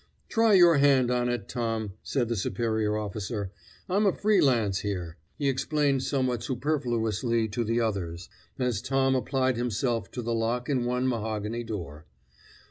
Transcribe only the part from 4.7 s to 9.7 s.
here," he explained somewhat superfluously to the others, as Tom applied